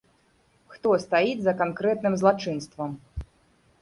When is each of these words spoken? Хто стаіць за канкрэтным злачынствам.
Хто 0.75 0.95
стаіць 1.03 1.43
за 1.47 1.53
канкрэтным 1.61 2.13
злачынствам. 2.23 2.97